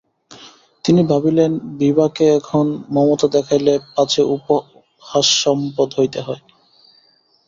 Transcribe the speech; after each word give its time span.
তিনি 0.85 1.01
ভাবিলেন, 1.11 1.51
বিভাকে 1.79 2.25
এখন 2.39 2.65
মমতা 2.93 3.27
দেখাইলে 3.35 3.73
পাছে 3.93 4.21
উপহাসাস্পদ 4.35 5.89
হইতে 5.97 6.19
হয়। 6.27 6.41